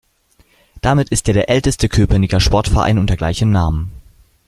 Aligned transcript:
Damit 0.81 1.09
ist 1.09 1.27
er 1.27 1.35
der 1.35 1.47
älteste 1.49 1.87
Köpenicker 1.87 2.39
Sportverein 2.39 2.97
unter 2.97 3.15
gleichem 3.15 3.51
Namen. 3.51 3.91